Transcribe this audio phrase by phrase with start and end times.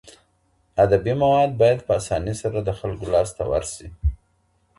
[0.83, 3.87] ادبي مواد باید په اسانۍ سره د خلکو لاس ته ورشي.